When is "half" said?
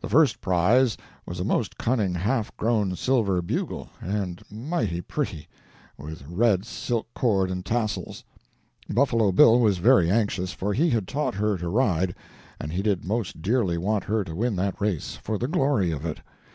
2.14-2.56